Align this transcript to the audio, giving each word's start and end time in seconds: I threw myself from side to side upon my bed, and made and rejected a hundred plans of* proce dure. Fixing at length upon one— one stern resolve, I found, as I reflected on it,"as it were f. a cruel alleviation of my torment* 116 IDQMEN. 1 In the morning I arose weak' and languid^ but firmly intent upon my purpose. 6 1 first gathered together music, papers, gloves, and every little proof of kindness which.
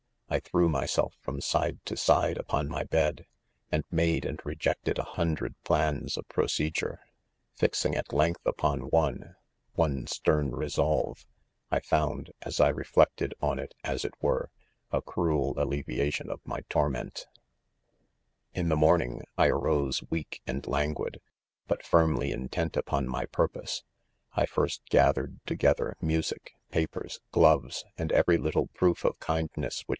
I 0.31 0.39
threw 0.39 0.67
myself 0.69 1.13
from 1.19 1.41
side 1.41 1.79
to 1.85 1.97
side 1.97 2.37
upon 2.37 2.69
my 2.69 2.85
bed, 2.85 3.25
and 3.69 3.83
made 3.91 4.23
and 4.25 4.39
rejected 4.45 4.97
a 4.97 5.03
hundred 5.03 5.55
plans 5.65 6.17
of* 6.17 6.25
proce 6.27 6.73
dure. 6.73 6.99
Fixing 7.55 7.95
at 7.95 8.13
length 8.13 8.41
upon 8.45 8.87
one— 8.89 9.35
one 9.73 10.07
stern 10.07 10.55
resolve, 10.55 11.27
I 11.69 11.81
found, 11.81 12.31
as 12.43 12.59
I 12.61 12.69
reflected 12.69 13.35
on 13.41 13.59
it,"as 13.59 14.03
it 14.05 14.13
were 14.21 14.49
f. 14.91 14.99
a 14.99 15.01
cruel 15.03 15.53
alleviation 15.57 16.29
of 16.31 16.39
my 16.45 16.61
torment* 16.69 17.27
116 18.53 18.53
IDQMEN. 18.55 18.57
1 18.63 18.65
In 18.65 18.69
the 18.69 18.75
morning 18.77 19.21
I 19.37 19.47
arose 19.47 20.01
weak' 20.09 20.41
and 20.47 20.63
languid^ 20.63 21.17
but 21.67 21.85
firmly 21.85 22.31
intent 22.31 22.75
upon 22.77 23.05
my 23.07 23.25
purpose. 23.25 23.83
6 24.35 24.37
1 24.37 24.45
first 24.47 24.81
gathered 24.89 25.39
together 25.45 25.97
music, 26.01 26.53
papers, 26.71 27.19
gloves, 27.31 27.83
and 27.97 28.11
every 28.13 28.37
little 28.37 28.67
proof 28.67 29.03
of 29.05 29.19
kindness 29.19 29.81
which. 29.81 29.87